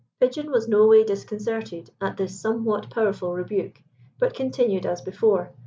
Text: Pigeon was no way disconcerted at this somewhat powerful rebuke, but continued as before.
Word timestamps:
Pigeon 0.19 0.49
was 0.49 0.67
no 0.67 0.87
way 0.87 1.03
disconcerted 1.03 1.91
at 2.01 2.17
this 2.17 2.39
somewhat 2.39 2.89
powerful 2.89 3.35
rebuke, 3.35 3.83
but 4.17 4.33
continued 4.33 4.83
as 4.83 4.99
before. 4.99 5.51